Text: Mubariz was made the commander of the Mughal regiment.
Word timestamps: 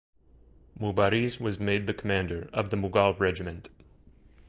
Mubariz 0.79 1.39
was 1.39 1.59
made 1.59 1.85
the 1.85 1.93
commander 1.93 2.49
of 2.53 2.71
the 2.71 2.75
Mughal 2.75 3.19
regiment. 3.19 3.69